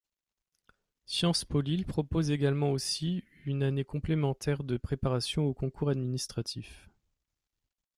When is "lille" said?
1.61-1.85